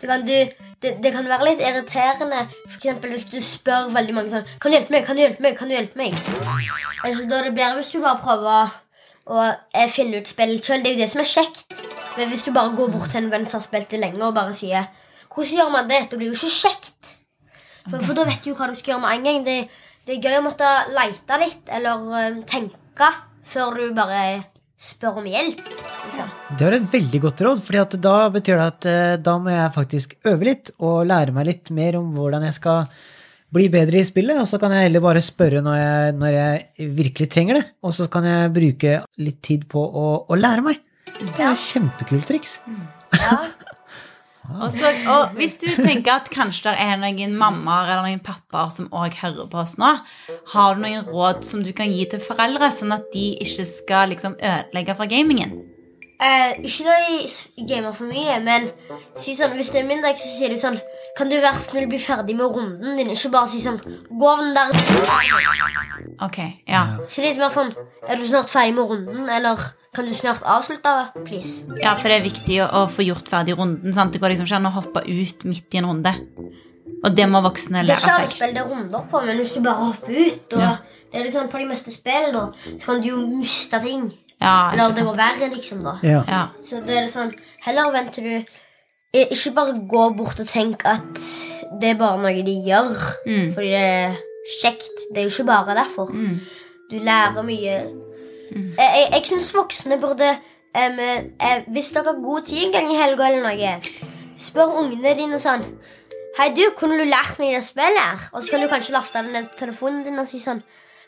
Så 0.00 0.06
kan, 0.12 0.22
du, 0.28 0.36
det, 0.82 0.94
det 1.04 1.12
kan 1.12 1.26
være 1.28 1.44
litt 1.44 1.60
irriterende 1.60 2.46
eksempel 2.70 3.12
hvis 3.12 3.26
du 3.28 3.36
spør 3.44 3.90
veldig 3.92 4.14
mange 4.16 4.32
sånn 4.32 4.46
Kan 4.62 4.72
du 4.72 4.76
hjelpe 4.78 4.94
meg? 4.94 5.04
Kan 5.04 5.18
du 5.18 5.22
hjelpe 5.22 5.44
meg? 5.44 5.58
Kan 5.58 5.68
du 5.68 5.76
hjelpe 5.76 6.00
meg? 6.00 6.16
Altså, 7.04 7.26
da 7.28 7.40
er 7.40 7.50
det 7.50 7.56
bedre 7.58 7.80
hvis 7.80 7.92
du 7.92 8.00
bare 8.00 8.22
prøver 8.22 8.78
å 9.30 9.42
eh, 9.44 9.90
finne 9.92 10.20
ut 10.20 10.30
spillet 10.30 10.64
sjøl. 10.64 10.82
Det 10.82 10.90
er 10.90 10.96
jo 10.96 11.02
det 11.04 11.10
som 11.12 11.22
er 11.22 11.28
kjekt. 11.28 11.76
Men 12.16 12.32
hvis 12.32 12.46
du 12.46 12.52
bare 12.56 12.74
går 12.76 12.90
bort 12.94 13.12
til 13.12 13.22
en 13.22 13.30
venn 13.32 13.46
som 13.46 13.60
har 13.60 13.66
spilt 13.66 13.92
det 13.92 14.00
lenge, 14.02 14.22
og 14.24 14.34
bare 14.34 14.56
sier 14.56 14.88
'Hvordan 15.30 15.56
gjør 15.56 15.70
man 15.70 15.90
det?' 15.90 16.10
Det 16.10 16.18
blir 16.18 16.32
jo 16.32 16.34
ikke 16.34 16.58
kjekt. 16.62 17.14
For, 17.90 18.02
for 18.02 18.14
da 18.14 18.24
vet 18.24 18.42
du 18.44 18.50
jo 18.50 18.56
hva 18.56 18.66
du 18.68 18.74
skal 18.74 18.94
gjøre 18.94 19.04
med 19.04 19.12
en 19.14 19.24
gang. 19.24 19.44
Det, 19.46 19.68
det 20.06 20.16
er 20.16 20.24
gøy 20.24 20.38
å 20.40 20.46
måtte 20.48 20.72
lete 20.90 21.38
litt 21.44 21.68
eller 21.68 22.10
eh, 22.18 22.42
tenke 22.46 23.12
før 23.46 23.78
du 23.78 23.94
bare 23.94 24.44
spør 24.76 25.22
om 25.22 25.26
hjelp. 25.26 25.60
Liksom. 26.06 26.34
Det 26.58 26.66
var 26.66 26.76
et 26.76 26.90
veldig 26.92 27.20
godt 27.22 27.42
råd, 27.46 27.62
fordi 27.64 28.02
da 28.04 28.16
betyr 28.32 28.60
det 28.60 28.66
at 28.66 28.90
eh, 28.90 29.14
da 29.20 29.36
må 29.42 29.52
jeg 29.52 29.76
faktisk 29.76 30.14
øve 30.28 30.48
litt 30.48 30.72
og 30.78 31.08
lære 31.08 31.34
meg 31.36 31.48
litt 31.50 31.72
mer 31.76 31.98
om 32.00 32.12
hvordan 32.16 32.46
jeg 32.48 32.56
skal 32.56 32.86
bli 33.50 33.66
bedre 33.72 33.98
i 33.98 34.06
spillet, 34.06 34.38
og 34.38 34.46
så 34.46 34.60
kan 34.62 34.72
jeg 34.74 34.86
heller 34.86 35.02
bare 35.02 35.22
spørre 35.24 35.62
når 35.64 35.78
jeg, 35.78 36.12
når 36.20 36.36
jeg 36.36 36.92
virkelig 37.00 37.30
trenger 37.34 37.58
det, 37.58 37.64
og 37.82 37.94
så 37.96 38.06
kan 38.12 38.28
jeg 38.28 38.52
bruke 38.54 39.00
litt 39.18 39.40
tid 39.46 39.66
på 39.70 39.82
å, 39.82 40.06
å 40.30 40.38
lære 40.38 40.66
meg. 40.68 40.78
Det 41.18 41.42
er 41.42 41.50
et 41.50 41.64
kjempekult 41.64 42.30
triks. 42.30 42.60
Ja. 43.18 43.42
Og, 44.50 44.72
så, 44.74 44.88
og 45.06 45.36
hvis 45.38 45.52
du 45.60 45.68
tenker 45.76 46.16
at 46.16 46.30
kanskje 46.32 46.72
det 46.72 46.82
er 46.82 46.96
noen 46.98 47.36
mammaer 47.38 47.92
eller 47.92 48.08
noen 48.08 48.22
pappaer 48.24 48.72
som 48.74 48.88
òg 48.90 49.14
hører 49.20 49.46
på 49.46 49.60
oss 49.60 49.76
nå, 49.78 49.90
har 50.54 50.74
du 50.74 50.82
noen 50.82 51.06
råd 51.06 51.44
som 51.46 51.62
du 51.62 51.70
kan 51.76 51.92
gi 51.92 52.08
til 52.10 52.22
foreldre, 52.24 52.72
sånn 52.74 52.96
at 52.96 53.06
de 53.14 53.28
ikke 53.44 53.68
skal 53.70 54.10
liksom 54.10 54.34
ødelegge 54.34 54.96
for 54.98 55.12
gamingen? 55.12 55.54
Eh, 56.20 56.58
ikke 56.68 56.84
når 56.84 57.04
de 57.56 57.64
gamer 57.64 57.94
for 57.96 58.04
mye, 58.10 58.34
men 58.44 58.66
si 59.16 59.32
sånn, 59.38 59.54
hvis 59.56 59.70
det 59.72 59.80
er 59.80 59.86
middag, 59.88 60.18
så 60.20 60.28
sier 60.28 60.52
du 60.52 60.58
sånn 60.60 60.76
Kan 61.16 61.30
du 61.32 61.38
være 61.40 61.56
snill 61.56 61.86
bli 61.88 61.96
ferdig 62.02 62.34
med 62.36 62.52
runden 62.52 62.98
din? 62.98 63.08
Ikke 63.14 63.30
bare 63.32 63.48
si 63.48 63.62
sånn 63.64 63.78
Gå 63.80 64.28
av 64.28 64.42
den 64.42 64.52
der 64.54 66.20
Ok, 66.20 66.38
ja. 66.68 66.82
Si 67.08 67.24
litt 67.24 67.40
mer 67.40 67.48
sånn 67.54 67.72
Er 68.04 68.20
du 68.20 68.26
snart 68.28 68.52
ferdig 68.52 68.76
med 68.76 68.92
runden? 68.92 69.30
Eller 69.32 69.64
kan 69.96 70.06
du 70.06 70.12
snart 70.14 70.44
avslutte, 70.46 70.92
please? 71.24 71.64
Ja, 71.80 71.96
for 71.98 72.12
det 72.12 72.20
er 72.20 72.28
viktig 72.28 72.60
å, 72.62 72.68
å 72.68 72.86
få 72.92 73.02
gjort 73.02 73.26
ferdig 73.26 73.56
runden. 73.58 73.90
sant? 73.96 74.12
Det 74.14 74.20
går 74.22 74.36
liksom 74.36 74.46
ikke 74.46 74.60
an 74.60 74.68
å 74.68 74.76
hoppe 74.76 75.02
ut 75.08 75.42
midt 75.48 75.74
i 75.74 75.80
en 75.80 75.88
runde. 75.88 76.12
Og 77.00 77.16
det 77.16 77.26
må 77.32 77.40
voksne 77.42 77.82
Det 77.82 77.96
er 77.96 77.98
ikke 77.98 78.12
lære 78.12 78.20
alle 78.20 78.30
spill 78.36 78.54
det 78.54 78.62
er 78.62 78.68
runder 78.70 79.08
på, 79.10 79.22
men 79.26 79.40
hvis 79.40 79.56
du 79.56 79.62
bare 79.64 79.88
hopper 79.88 80.20
ut 80.20 80.54
og 80.54 80.62
Ja. 80.62 80.76
Det 81.10 81.18
er 81.18 81.24
litt 81.26 81.34
sånn 81.34 81.48
På 81.50 81.58
de 81.58 81.66
meste 81.66 81.90
spill, 81.90 82.28
da, 82.36 82.44
så 82.76 82.84
kan 82.84 83.00
du 83.02 83.08
jo 83.08 83.16
miste 83.26 83.80
ting. 83.82 84.04
Ja, 84.40 84.70
Eller 84.72 84.92
det 84.96 85.04
går 85.04 85.16
verre, 85.18 85.48
liksom, 85.52 85.82
da. 85.84 85.98
Ja. 86.02 86.22
Ja. 86.28 86.42
Så 86.64 86.80
det 86.86 86.96
er 86.96 87.08
sånn 87.12 87.32
Heller 87.66 87.90
vent 87.92 88.14
til 88.16 88.24
du 88.24 88.34
eh, 88.38 89.26
Ikke 89.26 89.52
bare 89.58 89.74
gå 89.90 90.04
bort 90.16 90.40
og 90.40 90.48
tenk 90.48 90.84
at 90.88 91.20
det 91.80 91.90
er 91.92 91.98
bare 92.00 92.18
noe 92.22 92.42
de 92.46 92.54
gjør 92.66 92.88
Mm. 93.26 93.52
fordi 93.54 93.68
det 93.70 93.82
er 93.84 94.16
kjekt. 94.62 95.04
Det 95.14 95.20
er 95.20 95.26
jo 95.28 95.30
ikke 95.30 95.44
bare 95.46 95.74
derfor. 95.78 96.08
Mm. 96.10 96.40
Du 96.90 96.96
lærer 96.98 97.42
mye. 97.46 97.76
Jeg, 98.50 98.74
jeg, 98.78 99.06
jeg 99.12 99.26
syns 99.28 99.52
voksne 99.54 100.00
burde 100.02 100.30
um, 100.74 100.98
jeg, 100.98 101.64
Hvis 101.70 101.92
dere 101.94 102.04
har 102.10 102.18
god 102.24 102.42
tid 102.48 102.64
en 102.66 102.72
gang 102.74 102.88
i 102.90 102.96
helga 102.98 103.28
eller 103.28 103.44
noe, 103.46 103.76
spør 104.40 104.72
ungene 104.80 105.12
dine 105.20 105.38
sånn 105.38 105.62
Hei, 106.38 106.48
du, 106.56 106.62
kunne 106.78 106.96
du 106.98 107.04
lært 107.06 107.38
meg 107.38 107.54
det 107.54 107.62
spillet 107.66 107.98
her? 108.00 108.26
Og 108.32 108.42
så 108.42 108.50
kan 108.54 108.62
du 108.64 108.68
kanskje 108.70 108.92
laste 108.96 109.22
det 109.22 109.32
ned 109.34 109.48
på 109.52 109.58
telefonen 109.64 110.04
din 110.06 110.18
og 110.18 110.26
si 110.30 110.38
sånn 110.42 110.60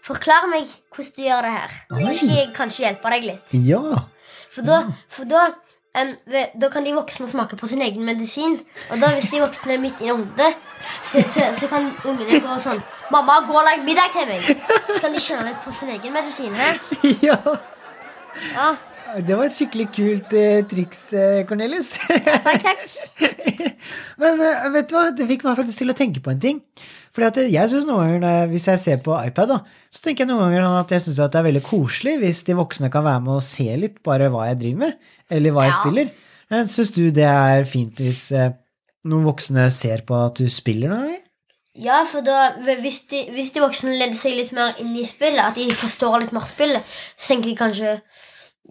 Forklar 0.03 0.49
meg 0.51 0.67
hvordan 0.91 1.13
du 1.17 1.23
gjør 1.23 1.47
det 1.47 1.53
her. 1.55 1.77
Så 1.91 2.15
kan 2.19 2.35
jeg 2.37 2.49
kanskje 2.57 2.85
hjelpe 2.87 3.15
deg 3.15 3.29
litt. 3.31 3.55
ja. 3.71 3.83
For 4.53 4.67
da, 4.67 4.83
for 5.09 5.25
da, 5.25 5.47
um, 5.97 6.11
da 6.61 6.69
kan 6.69 6.85
de 6.85 6.93
voksne 6.93 7.29
smake 7.31 7.57
på 7.57 7.69
sin 7.71 7.81
egen 7.87 8.05
medisin. 8.05 8.59
Og 8.91 9.01
da 9.01 9.13
hvis 9.15 9.31
de 9.33 9.41
voksne 9.41 9.79
er 9.79 9.81
midt 9.81 10.03
i 10.05 10.11
runde, 10.11 10.49
så, 11.09 11.23
så, 11.25 11.47
så 11.57 11.71
kan 11.71 11.89
ungene 12.05 12.43
gå 12.43 12.59
sånn 12.61 12.83
'Mamma, 13.13 13.41
gå 13.49 13.57
og 13.57 13.65
lag 13.65 13.85
middag 13.87 14.13
til 14.13 14.29
meg.' 14.29 14.45
Så 14.45 15.01
kan 15.01 15.13
de 15.13 15.21
kjenne 15.21 15.49
litt 15.49 15.65
på 15.65 15.73
sin 15.73 15.95
egen 15.95 16.13
medisin. 16.13 16.53
Her. 16.55 16.81
ja. 17.29 17.39
Ja, 18.55 18.69
Det 19.27 19.37
var 19.37 19.45
et 19.49 19.57
skikkelig 19.57 19.87
kult 19.95 20.33
eh, 20.39 20.63
triks, 20.71 21.03
Cornelius. 21.49 21.93
Cornelis. 21.99 22.43
takk, 22.47 22.63
takk. 22.65 22.83
Men 24.23 24.41
eh, 24.41 24.67
vet 24.75 24.89
du 24.91 24.97
hva, 24.97 25.05
det 25.17 25.27
fikk 25.29 25.45
meg 25.47 25.59
faktisk 25.61 25.83
til 25.83 25.93
å 25.93 25.97
tenke 25.99 26.23
på 26.25 26.33
en 26.33 26.41
ting. 26.43 26.61
Fordi 27.13 27.45
jeg 27.53 27.69
synes 27.69 27.85
noen 27.85 28.15
ganger, 28.23 28.47
Hvis 28.49 28.67
jeg 28.71 28.81
ser 28.81 29.01
på 29.05 29.13
iPad, 29.21 29.51
da, 29.53 29.59
så 29.93 30.01
tenker 30.07 30.25
jeg 30.25 30.31
noen 30.33 30.47
ganger 30.47 30.65
sånn 30.65 30.79
at 30.81 30.95
jeg 30.97 31.05
syns 31.05 31.19
det 31.21 31.41
er 31.43 31.49
veldig 31.51 31.65
koselig 31.67 32.15
hvis 32.23 32.41
de 32.49 32.57
voksne 32.57 32.89
kan 32.95 33.05
være 33.05 33.21
med 33.27 33.35
og 33.37 33.45
se 33.45 33.67
litt 33.77 33.99
bare 34.07 34.31
hva 34.33 34.47
jeg 34.49 34.61
driver 34.63 34.87
med, 34.87 35.11
eller 35.29 35.53
hva 35.53 35.67
jeg 35.69 35.75
Ja. 35.75 35.81
spiller. 35.83 36.13
Syns 36.73 36.93
du 36.97 37.03
det 37.13 37.29
er 37.29 37.65
fint 37.69 38.01
hvis 38.01 38.25
eh, 38.37 38.55
noen 39.09 39.25
voksne 39.29 39.69
ser 39.75 40.05
på 40.09 40.17
at 40.25 40.41
du 40.41 40.49
spiller 40.53 40.89
noe? 40.93 41.19
Ja, 41.75 42.03
for 42.05 42.21
da, 42.21 42.53
hvis 42.83 43.07
de, 43.09 43.23
hvis 43.33 43.53
de 43.55 43.63
voksne 43.63 43.95
leder 43.97 44.17
seg 44.19 44.35
litt 44.37 44.53
mer 44.53 44.77
inn 44.83 44.93
i 44.99 45.07
spillet, 45.09 45.41
at 45.41 45.57
de 45.57 45.71
forstår 45.73 46.19
litt 46.21 46.35
mer 46.37 46.45
spillet, 46.45 46.85
så 47.17 47.33
tenker 47.33 47.49
de 47.49 47.57
kanskje 47.57 47.95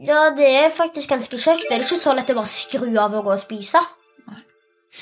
Ja, 0.05 0.29
det 0.37 0.47
er 0.47 0.69
faktisk 0.73 1.09
ganske 1.11 1.37
kjekt. 1.41 1.65
Det 1.67 1.75
er 1.75 1.83
ikke 1.83 1.97
så 1.99 2.13
lett 2.15 2.29
å 2.31 2.37
bare 2.37 2.49
skru 2.49 2.87
av 3.01 3.15
og 3.17 3.25
gå 3.25 3.33
og 3.33 3.41
spise. 3.41 3.81
Nei. 4.29 4.43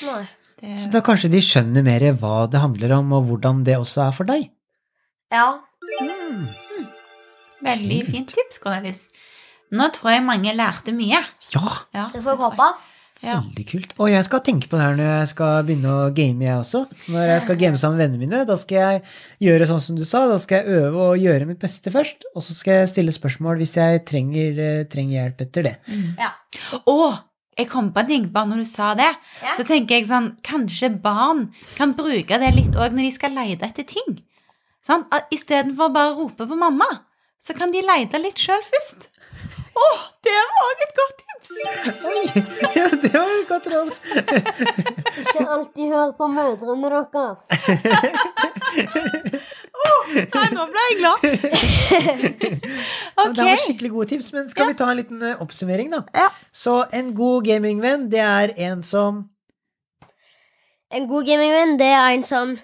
Så 0.00 0.16
Det, 0.60 0.90
da 0.92 1.00
kanskje 1.04 1.30
de 1.32 1.40
skjønner 1.44 1.84
mer 1.84 2.04
hva 2.20 2.46
det 2.50 2.60
handler 2.60 2.96
om, 2.98 3.12
og 3.16 3.28
hvordan 3.28 3.62
det 3.64 3.78
også 3.80 4.02
er 4.08 4.16
for 4.16 4.28
deg. 4.28 4.48
Ja. 5.32 5.60
veldig 7.64 8.00
fint 8.08 8.32
tips, 8.34 8.58
Cornelis. 8.60 9.08
Nå 9.70 9.86
tror 9.94 10.16
jeg 10.16 10.26
mange 10.26 10.52
lærte 10.56 10.92
mye. 10.96 11.20
Ja, 11.54 11.66
Ja, 11.94 12.08
Det 12.12 12.22
får 12.24 12.34
jeg 12.34 12.42
håpe. 12.48 12.68
Ja. 13.20 13.40
veldig 13.44 13.64
kult. 13.68 13.94
Og 14.00 14.08
jeg 14.08 14.24
skal 14.24 14.42
tenke 14.46 14.68
på 14.70 14.78
det 14.78 14.84
her 14.84 14.94
når 14.96 15.08
jeg 15.10 15.30
skal 15.34 15.64
begynne 15.68 15.92
å 15.92 16.10
game, 16.16 16.44
jeg 16.46 16.56
også. 16.62 16.84
Når 17.12 17.32
jeg 17.34 17.42
skal 17.44 17.58
game 17.60 17.80
sammen 17.80 17.98
med 17.98 18.04
vennene 18.06 18.22
mine, 18.24 18.44
da 18.48 18.56
skal 18.56 18.78
jeg 18.80 19.02
gjøre 19.46 19.66
sånn 19.68 19.82
som 19.84 19.98
du 19.98 20.04
sa. 20.08 20.22
Da 20.30 20.38
skal 20.40 20.62
jeg 20.62 20.80
øve 20.80 21.08
og 21.10 21.20
gjøre 21.20 21.48
mitt 21.50 21.60
beste 21.60 21.92
først, 21.92 22.24
og 22.34 22.44
så 22.46 22.56
skal 22.56 22.80
jeg 22.80 22.92
stille 22.94 23.12
spørsmål 23.16 23.60
hvis 23.60 23.76
jeg 23.76 24.04
trenger, 24.08 24.62
eh, 24.64 24.86
trenger 24.88 25.18
hjelp 25.18 25.44
etter 25.46 25.68
det. 25.68 25.74
Ja. 26.16 26.32
Og 26.86 27.18
jeg 27.60 27.68
kom 27.68 27.92
på 27.92 28.00
en 28.00 28.08
ting 28.08 28.26
bare 28.32 28.48
når 28.48 28.64
du 28.64 28.68
sa 28.70 28.94
det. 28.96 29.10
Ja. 29.42 29.52
Så 29.58 29.66
tenker 29.68 29.98
jeg 29.98 30.08
sånn 30.08 30.32
Kanskje 30.46 30.88
barn 31.02 31.50
kan 31.76 31.92
bruke 31.98 32.40
det 32.40 32.54
litt 32.56 32.78
òg 32.78 32.96
når 32.96 33.04
de 33.10 33.12
skal 33.18 33.36
lete 33.36 33.68
etter 33.68 33.84
ting. 33.84 34.20
Sånn? 34.86 35.04
Istedenfor 35.34 35.92
bare 35.92 36.14
å 36.14 36.22
rope 36.22 36.46
på 36.48 36.56
mamma, 36.56 36.88
så 37.40 37.52
kan 37.56 37.72
de 37.72 37.82
lete 37.84 38.20
litt 38.22 38.40
sjøl 38.40 38.62
først. 38.64 39.10
Å, 39.70 39.86
det 40.26 40.36
var 40.50 40.70
et 40.84 40.94
godt 40.98 41.20
tips! 41.20 41.50
Oi, 42.10 42.22
ja, 42.76 42.86
det 43.02 43.10
var 43.14 43.30
et 43.34 43.48
godt 43.48 43.66
råd. 43.72 43.90
Ikke 45.22 45.44
alltid 45.46 45.92
hør 45.94 46.10
på 46.18 46.28
mødrene 46.34 47.02
deres. 47.14 47.42
Nei, 50.10 50.46
nå 50.52 50.64
ble 50.70 50.82
jeg 50.84 50.96
glad. 50.98 51.18
okay. 53.16 53.34
Det 53.34 53.44
var 53.46 53.60
skikkelig 53.64 53.90
gode 53.94 54.08
tips, 54.12 54.30
men 54.34 54.48
skal 54.52 54.70
vi 54.70 54.76
ta 54.78 54.88
en 54.92 54.98
liten 54.98 55.22
eh, 55.24 55.40
oppsummering, 55.42 55.90
da? 55.94 56.02
Ja. 56.16 56.28
Så 56.52 56.80
en 56.96 57.12
god 57.16 57.46
gamingvenn, 57.48 58.08
det 58.12 58.22
er 58.24 58.54
en 58.70 58.82
som 58.86 59.22
En 60.90 61.06
god 61.06 61.22
gamingvenn 61.28 61.76
det 61.78 61.86
er 61.94 62.16
en 62.16 62.24
som 62.26 62.56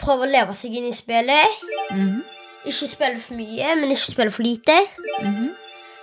prøver 0.00 0.24
å 0.24 0.30
leve 0.32 0.54
seg 0.56 0.78
inn 0.80 0.88
i 0.88 0.94
spillet. 0.96 1.58
Mhm, 1.92 2.22
Ikke 2.64 2.88
spille 2.88 3.20
for 3.20 3.36
mye, 3.36 3.74
men 3.76 3.90
ikke 3.92 4.14
spille 4.14 4.32
for 4.32 4.42
lite. 4.46 4.78
mhm. 5.20 5.50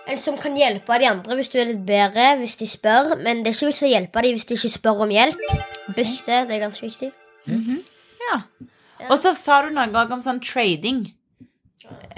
En 0.09 0.17
som 0.17 0.37
kan 0.37 0.55
hjelpe 0.57 0.97
de 0.99 1.05
andre 1.07 1.35
hvis 1.37 1.49
du 1.53 1.59
er 1.61 1.65
litt 1.69 1.85
bedre, 1.85 2.37
hvis 2.41 2.55
de 2.57 2.67
spør. 2.67 3.15
Men 3.21 3.43
det 3.43 3.51
er 3.51 3.57
ikke 3.57 3.69
vits 3.71 3.83
å 3.85 3.91
hjelpe 3.91 4.21
dem 4.25 4.35
hvis 4.35 4.45
de 4.49 4.55
ikke 4.57 4.69
spør 4.73 5.03
om 5.05 5.09
hjelp. 5.13 5.37
Husk 5.95 6.25
det, 6.25 6.39
det 6.49 6.55
er 6.57 6.63
ganske 6.65 6.85
viktig. 6.87 7.11
Ja. 8.27 8.41
Og 9.09 9.17
så 9.19 9.33
sa 9.37 9.61
du 9.65 9.71
noe 9.73 10.05
om 10.13 10.21
sånn 10.21 10.41
trading. 10.43 11.05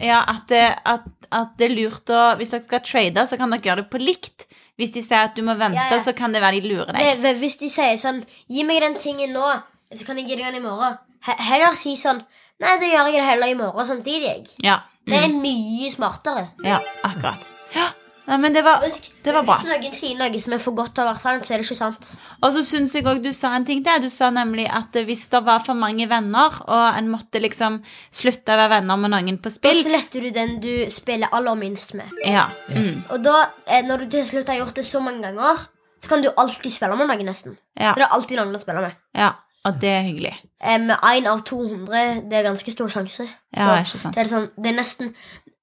Ja, 0.02 0.24
at 0.28 0.48
det, 0.52 0.63
at, 0.86 1.06
at 1.34 1.54
det 1.58 1.70
er 1.70 1.74
lurt 1.74 2.10
å 2.13 2.36
Hvis 2.38 2.52
dere 2.54 2.66
skal 2.66 2.82
trade, 2.86 3.24
så 3.30 3.38
kan 3.40 3.50
dere 3.54 3.63
gjøre 3.66 3.84
det 3.84 3.90
på 3.94 4.02
likt. 4.02 4.48
Hvis 4.78 4.92
de 4.96 5.04
sier 5.06 5.28
at 5.30 5.36
du 5.38 5.44
må 5.46 5.54
vente, 5.58 5.78
Ja, 5.78 5.94
ja. 5.98 6.02
så 6.02 6.13
kan 6.18 6.34
det 6.34 6.42
være 6.42 6.60
de 6.62 6.72
lurer 6.74 6.94
deg. 6.98 7.22
Hvis 7.40 7.58
de 7.62 7.70
sier 7.70 7.96
sånn 7.98 8.24
'Gi 8.50 8.63
meg 8.66 8.82
den 8.82 8.96
tingen 8.98 9.34
nå, 9.34 9.46
så 9.94 10.06
kan 10.06 10.18
jeg 10.18 10.28
gi 10.28 10.36
deg 10.36 10.46
den 10.50 10.62
i 10.62 10.66
morgen', 10.66 10.98
heller 11.22 11.75
si 11.78 11.96
sånn 11.96 12.24
'Nei, 12.60 12.78
da 12.80 12.86
gjør 12.86 13.06
jeg 13.12 13.13
det 13.22 13.30
heller 13.30 13.48
i 13.48 13.54
morgen 13.60 13.86
samtidig'. 13.86 14.24
jeg». 14.24 14.48
Ja. 14.63 14.80
Det 15.06 15.13
er 15.20 15.28
Mm. 15.28 15.42
mye 15.42 15.90
smartere. 15.92 16.48
ja, 16.63 16.80
akkurat. 17.04 17.52
Ja, 17.75 17.89
Nei, 18.24 18.38
men 18.39 18.53
det 18.56 18.62
var, 18.63 18.80
Husk, 18.86 19.10
det 19.25 19.34
var 19.36 19.44
bra. 19.44 19.58
Hvis 19.60 19.68
noen 19.68 19.96
sier 19.98 20.15
noe 20.15 20.39
som 20.39 20.53
er 20.56 20.62
for 20.63 20.72
godt 20.77 20.94
til 20.96 21.03
å 21.03 21.10
være 21.10 21.20
sant, 21.20 21.44
så 21.44 21.53
er 21.53 21.60
det 21.60 21.65
ikke 21.68 21.75
sant. 21.75 22.08
Og 22.39 22.53
så 22.56 22.62
syns 22.63 22.94
jeg 22.96 23.03
òg 23.03 23.20
du 23.20 23.34
sa 23.36 23.50
en 23.58 23.65
ting 23.68 23.82
til. 23.84 24.00
Du 24.06 24.08
sa 24.13 24.30
nemlig 24.32 24.63
at 24.72 24.96
hvis 25.10 25.25
det 25.34 25.42
var 25.44 25.60
for 25.65 25.75
mange 25.75 26.08
venner, 26.08 26.56
og 26.63 26.86
en 27.01 27.10
måtte 27.12 27.42
liksom 27.44 27.82
slutte 28.15 28.56
å 28.56 28.62
være 28.62 28.77
venner 28.77 29.01
med 29.03 29.12
noen 29.12 29.42
på 29.44 29.51
Da 29.51 29.56
spill 29.58 29.82
sletter 29.84 30.24
du 30.24 30.30
den 30.39 30.56
du 30.63 30.72
spiller 30.94 31.36
aller 31.36 31.60
minst 31.60 31.94
med. 32.00 32.15
Ja. 32.24 32.48
Mm, 32.72 33.03
Og 33.12 33.24
da, 33.27 33.50
eh, 33.68 33.84
når 33.84 34.06
du 34.06 34.10
til 34.15 34.25
slutt 34.32 34.48
har 34.48 34.62
gjort 34.63 34.80
det 34.80 34.86
så 34.88 35.03
mange 35.03 35.20
ganger, 35.27 35.68
så 36.00 36.08
kan 36.15 36.24
du 36.24 36.32
alltid 36.32 36.72
spille 36.72 36.96
med 36.96 37.08
noen, 37.12 37.25
nesten. 37.27 37.58
ja, 37.75 37.92
Så 37.92 38.00
det 38.00 38.08
er 38.08 38.15
alltid 38.15 38.38
noen 38.39 38.56
å 38.56 38.63
spille 38.63 38.82
med. 38.88 38.96
ja. 39.20 39.34
Og 39.65 39.77
det 39.80 39.89
er 39.89 40.01
hyggelig. 40.03 40.34
Med 40.62 40.82
Med 40.88 40.98
én 41.08 41.25
av 41.32 41.39
200, 41.48 42.27
det 42.30 42.34
er 42.36 42.44
ganske 42.44 42.72
stor 42.72 42.88
sjanse. 42.92 43.24
Ja, 43.56 43.84
Så 43.84 43.96
ikke 43.96 44.00
sant. 44.01 44.15
det 44.15 44.25
er 44.25 44.30
sånn, 44.30 44.50
det 44.60 44.72
er 44.74 44.75
nesten 44.75 45.13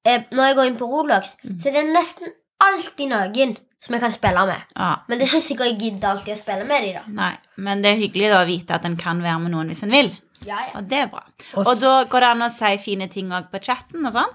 eh, 0.05 0.23
Når 0.33 0.45
jeg 0.47 0.57
går 0.57 0.67
inn 0.71 0.77
på 0.79 0.89
Roblox, 0.91 1.37
Mm. 1.45 1.59
så 1.61 1.69
er 1.69 1.73
det 1.73 1.85
nesten 1.95 2.33
alltid 2.61 3.09
noen 3.09 3.57
som 3.81 3.95
jeg 3.95 4.01
kan 4.03 4.13
spille 4.13 4.47
med. 4.47 4.61
Ja. 4.77 4.97
Men 5.09 5.19
det 5.19 5.27
er 5.27 5.31
ikke 5.39 5.47
sikkert 5.49 5.67
jeg 5.71 5.79
gidder 5.81 6.09
alltid 6.11 6.35
å 6.35 6.37
spille 6.39 6.65
med 6.69 6.83
dem, 6.83 6.95
da. 6.95 7.03
Nei, 7.23 7.37
men 7.57 7.83
det 7.83 7.93
er 7.95 8.01
hyggelig 8.03 8.29
da 8.31 8.43
å 8.45 8.47
vite 8.47 8.75
at 8.75 8.85
en 8.85 8.97
kan 8.97 9.23
være 9.23 9.41
med 9.41 9.53
noen 9.53 9.69
hvis 9.69 9.83
en 9.83 9.91
vil. 9.91 10.11
Ja, 10.45 10.57
ja. 10.67 10.73
Og 10.79 10.89
det 10.89 10.99
er 10.99 11.07
bra. 11.09 11.23
Og 11.55 11.67
Og 11.67 11.81
da 11.81 12.05
går 12.05 12.21
det 12.21 12.29
an 12.29 12.43
å 12.43 12.51
si 12.51 12.77
fine 12.79 13.09
ting 13.09 13.29
òg 13.31 13.51
på 13.51 13.61
chatten 13.63 14.05
og 14.07 14.13
sånn? 14.13 14.35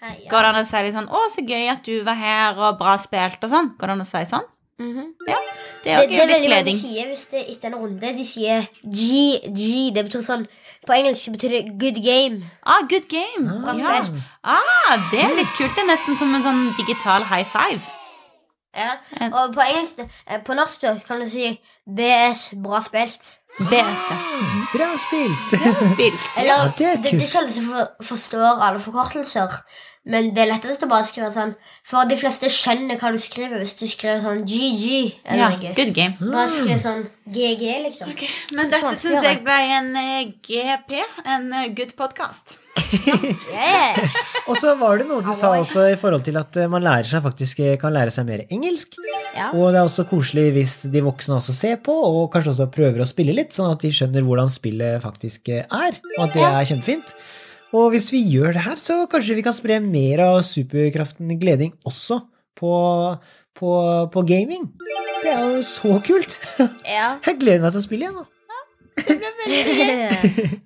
Hei, 0.00 0.16
ja. 0.24 0.30
Går 0.30 0.42
det 0.42 0.48
an 0.54 0.64
å 0.64 0.66
si 0.68 0.82
litt 0.82 0.94
sånn 0.94 1.08
'Å, 1.08 1.20
så 1.30 1.40
gøy 1.46 1.70
at 1.72 1.82
du 1.84 2.02
var 2.04 2.14
her, 2.14 2.54
og 2.58 2.78
bra 2.78 2.96
spilt', 2.98 3.42
og 3.44 3.50
sånn? 3.50 3.76
Går 3.78 3.86
det 3.86 3.90
an 3.90 4.00
å 4.00 4.06
si 4.06 4.24
sånn? 4.24 4.44
Mhm. 4.78 5.12
Ja. 5.26 5.38
Det 5.86 5.92
Det, 5.94 5.94
er 5.94 6.02
òg 6.02 6.08
det 6.10 6.18
er 6.18 6.30
veldig 6.32 6.50
mange 6.50 6.72
sier 6.80 7.10
hvis 7.12 7.26
det 7.30 7.42
etter 7.52 7.68
en 7.70 7.76
runde 7.78 8.08
De 8.16 8.24
sier 8.26 8.64
G, 8.82 9.38
G. 9.54 9.66
Det 9.94 10.02
betyr 10.08 10.24
sånn 10.26 10.46
På 10.86 10.96
engelsk 10.96 11.30
betyr 11.36 11.52
det 11.54 11.60
good 11.78 12.00
game. 12.02 12.40
Ah, 12.66 12.80
good 12.90 13.06
game. 13.12 13.46
Bra 13.62 13.74
Ja. 13.78 14.00
spilt. 14.02 14.26
Ah, 14.42 14.96
det 15.12 15.20
er 15.22 15.36
litt 15.38 15.52
kult. 15.54 15.74
Det 15.76 15.84
er 15.84 15.92
nesten 15.92 16.18
som 16.18 16.34
en 16.34 16.42
sånn 16.42 16.64
digital 16.80 17.22
high 17.30 17.46
five. 17.46 17.86
Ja. 18.76 18.96
Og 19.30 19.54
på 19.54 19.62
engelsk 19.64 20.02
eh, 20.04 20.40
På 20.44 20.54
norsk 20.54 20.84
kan 21.06 21.20
du 21.22 21.28
si 21.30 21.54
BS, 21.86 22.54
bra 22.62 22.80
spilt. 22.84 23.38
BS. 23.58 24.06
Bra 24.74 24.88
spilt! 25.00 25.52
Spilt. 25.94 26.24
Eller 26.38 26.50
Ja, 26.50 26.56
det 26.76 26.86
er 26.86 26.98
det, 27.00 27.12
er 27.14 27.22
ikke 27.24 27.40
alle 27.40 27.52
som 27.54 27.68
for, 27.70 27.92
forstår 28.04 28.60
alle 28.68 28.80
forkortelser. 28.82 29.60
Men 30.06 30.28
det 30.36 30.44
er 30.44 30.52
lettest 30.52 30.84
å 30.86 30.88
bare 30.90 31.06
skrive 31.08 31.32
sånn 31.34 31.56
For 31.88 32.06
de 32.06 32.14
fleste 32.20 32.46
skjønner 32.52 33.00
hva 33.00 33.10
du 33.10 33.18
skriver 33.18 33.58
hvis 33.58 33.74
du 33.80 33.88
skriver 33.90 34.20
sånn 34.22 34.44
GG 34.46 34.84
Ja, 34.86 35.48
eller 35.48 35.56
noe. 35.56 35.72
good 35.74 35.90
game. 35.96 36.14
Bare 36.20 36.46
skriv 36.52 36.78
sånn 36.84 37.02
GG, 37.26 37.64
liksom. 37.88 38.12
Men 38.54 38.70
dette 38.70 38.84
Sånn, 38.84 39.00
syns 39.02 39.26
jeg 39.26 39.42
ble 39.42 39.56
en 39.80 39.90
eh, 39.98 40.30
GP, 40.46 41.00
en 41.26 41.50
eh, 41.58 41.72
good 41.74 41.96
podcast. 41.98 42.54
Yeah. 43.50 43.98
Og 44.48 44.54
så 44.60 44.76
var 44.78 45.00
det 45.00 45.08
noe 45.08 45.24
du 45.24 45.32
sa 45.34 45.50
også 45.58 45.88
i 45.90 45.96
forhold 45.98 46.22
til 46.26 46.38
at 46.38 46.54
eh, 46.60 46.68
man 46.70 46.84
lærer 46.84 47.08
seg 47.08 47.24
faktisk 47.24 47.64
kan 47.82 47.94
lære 47.96 48.12
seg 48.14 48.28
mer 48.28 48.44
engelsk. 48.46 48.94
Ja. 49.34 49.50
Og 49.52 49.72
det 49.74 49.80
er 49.80 49.88
også 49.88 50.06
koselig 50.08 50.52
hvis 50.54 50.76
de 50.92 51.02
voksne 51.04 51.40
også 51.40 51.54
ser 51.56 51.80
på, 51.82 51.92
og 51.92 52.30
kanskje 52.32 52.54
også 52.54 52.68
prøver 52.72 53.02
å 53.02 53.08
spille 53.10 53.34
litt, 53.36 53.45
sånn 53.54 53.74
at 53.74 53.82
de 53.84 53.92
skjønner 53.94 54.24
hvordan 54.26 54.50
spillet 54.52 55.02
faktisk 55.04 55.50
eh, 55.54 55.66
er, 55.66 55.98
og 56.16 56.22
at 56.26 56.36
det 56.36 56.44
er 56.46 56.68
kjempefint. 56.72 57.14
Og 57.76 57.90
hvis 57.92 58.08
vi 58.14 58.22
gjør 58.30 58.54
det 58.56 58.62
her, 58.64 58.78
så 58.80 59.02
kanskje 59.10 59.36
vi 59.38 59.44
kan 59.44 59.54
spre 59.56 59.80
mer 59.82 60.22
av 60.24 60.38
superkraften 60.46 61.34
gleding 61.40 61.74
også 61.86 62.22
på, 62.56 62.72
på, 63.58 63.72
på 64.12 64.24
gaming. 64.28 64.70
Det 65.22 65.34
er 65.34 65.44
jo 65.56 65.60
så 65.66 65.98
kult! 66.06 66.38
ja. 66.86 67.16
Jeg 67.26 67.38
gleder 67.42 67.66
meg 67.66 67.74
til 67.74 67.82
å 67.82 67.86
spille 67.86 68.08
igjen 68.08 68.18
nå. 68.22 68.26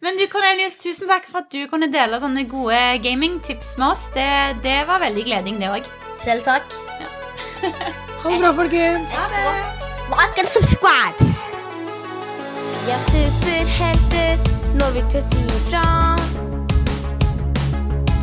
Men 0.05 0.19
du, 0.21 0.23
Cornelius, 0.31 0.79
tusen 0.79 1.11
takk 1.11 1.27
for 1.27 1.43
at 1.43 1.51
du 1.51 1.65
kunne 1.73 1.91
dele 1.91 2.21
sånne 2.23 2.45
gode 2.51 2.79
gamingtips 3.03 3.75
med 3.81 3.89
oss. 3.91 4.07
Det, 4.15 4.29
det 4.63 4.85
var 4.87 5.03
veldig 5.03 5.27
gleding, 5.27 5.59
det 5.59 5.73
òg. 5.73 5.91
Selv 6.21 6.47
takk. 6.47 6.79
Ha 7.61 8.31
det 8.31 8.39
bra, 8.39 8.55
folkens! 8.55 9.19
Like 10.11 10.39
and 10.39 10.49
subscribe. 10.49 11.50
Vi 12.91 12.95
er 12.95 13.03
superhelter 13.07 14.33
når 14.79 14.91
vi 14.95 15.03
tør 15.11 15.21
si 15.23 15.39
ifra. 15.57 15.83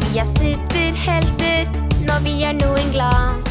Vi 0.01 0.17
er 0.19 0.27
superhelter 0.31 1.61
når 2.09 2.19
vi 2.25 2.33
gjør 2.41 2.53
noen 2.57 2.89
glad. 2.91 3.47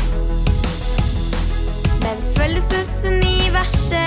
Men 2.05 2.17
følelsesuniverset 2.37 4.06